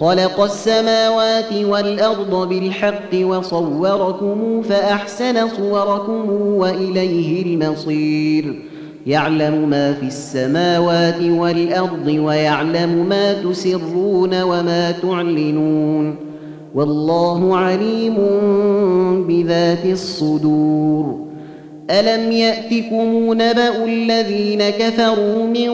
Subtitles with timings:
[0.00, 8.62] خلق السماوات والأرض بالحق وصوركم فأحسن صوركم وإليه المصير.
[9.06, 16.16] يعلم ما في السماوات والأرض ويعلم ما تسرون وما تعلنون.
[16.74, 18.16] والله عليم
[19.28, 21.26] بذات الصدور.
[21.90, 25.68] ألم يأتكم نبأ الذين كفروا من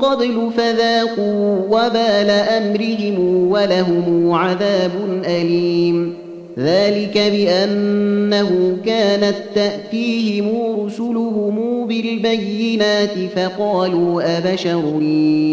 [0.00, 4.90] قبل فذاقوا وبال أمرهم ولهم عذاب
[5.24, 6.14] أليم.
[6.58, 15.02] ذلك بأنه كانت تأتيهم رسلهم بالبينات فقالوا أبشر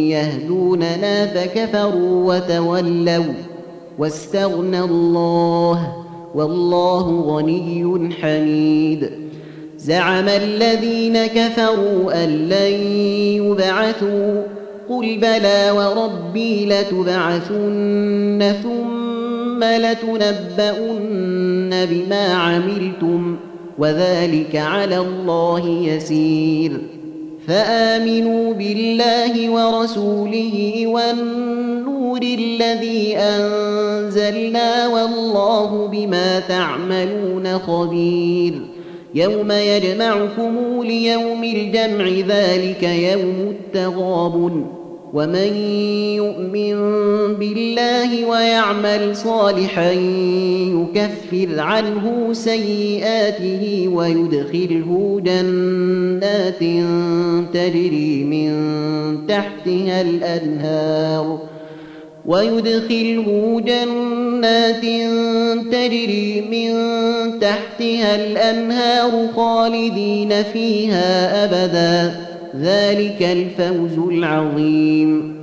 [0.09, 3.33] يهدوننا فكفروا وتولوا
[3.99, 5.93] واستغنى الله
[6.35, 9.09] والله غني حميد.
[9.77, 14.43] زعم الذين كفروا أن لن يبعثوا
[14.89, 21.05] قل بلى وربي لتبعثن ثم لتنبؤن
[21.85, 23.37] بما عملتم
[23.77, 26.81] وذلك على الله يسير.
[27.47, 38.74] فآمنوا بالله ورسوله والنور الذي أنزلنا والله بما تعملون خبير.
[39.15, 44.65] يوم يجمعكم ليوم الجمع ذلك يوم التغابن.
[45.13, 45.55] ومن
[46.15, 46.75] يؤمن
[47.35, 49.91] بالله ويعمل صالحا
[50.71, 56.59] يكفر عنه سيئاته ويدخله جنات
[57.53, 58.51] تجري من
[59.27, 61.54] تحتها الأنهار.
[62.27, 64.81] ويدخله جنات
[65.71, 66.73] تجري من
[67.39, 72.15] تحتها الأنهار خالدين فيها أبدا.
[72.61, 75.35] ذلك الفوز العظيم.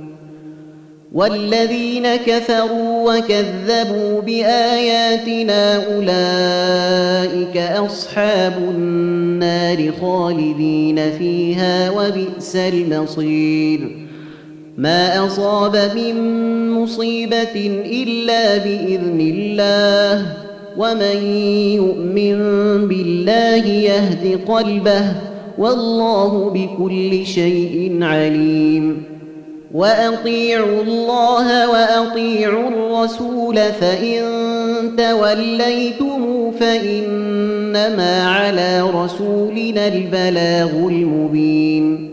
[1.13, 13.91] والذين كفروا وكذبوا بآياتنا أولئك أصحاب النار خالدين فيها وبئس المصير.
[14.77, 16.15] ما أصاب من
[16.71, 20.25] مصيبة إلا بإذن الله.
[20.77, 21.25] ومن
[21.75, 22.37] يؤمن
[22.87, 25.05] بالله يهد قلبه
[25.57, 29.03] والله بكل شيء عليم.
[29.73, 34.23] وأطيعوا الله وأطيعوا الرسول فإن
[34.97, 42.12] توليتم فإنما على رسولنا البلاغ المبين.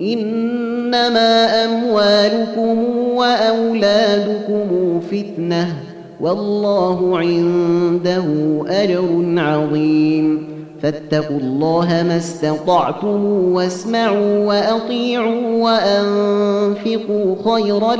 [0.00, 2.78] إنما أموالكم
[3.14, 5.68] وأولادكم فتنة
[6.20, 8.24] والله عنده
[8.68, 10.48] أجر عظيم.
[10.82, 17.96] فاتقوا الله ما استطعتم واسمعوا وأطيعوا وأنفقوا خيرا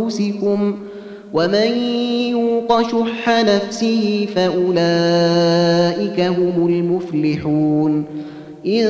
[0.00, 0.78] لأنفسكم.
[1.34, 1.72] ومن
[2.30, 8.04] يوق شح نفسه فأولئك هم المفلحون.
[8.66, 8.86] إن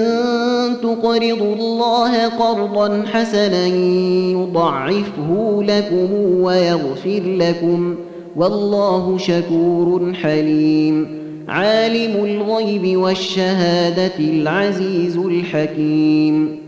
[0.82, 6.08] تقرضوا الله قرضا حسنا يضعفه لكم
[6.40, 7.94] ويغفر لكم
[8.36, 11.22] والله شكور حليم.
[11.48, 16.61] عالم الغيب والشهادة العزيز الحكيم.